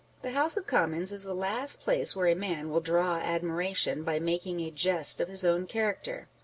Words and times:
The 0.23 0.31
House 0.31 0.57
of 0.57 0.65
Commons 0.65 1.11
is 1.11 1.25
the 1.25 1.35
last 1.35 1.83
place 1.83 2.15
where 2.15 2.25
a 2.25 2.33
man 2.33 2.71
will 2.71 2.79
draw 2.79 3.17
admiration 3.17 4.01
by 4.01 4.17
making 4.19 4.59
a 4.59 4.71
jest 4.71 5.21
of 5.21 5.27
his 5.27 5.45
own 5.45 5.67
character. 5.67 6.27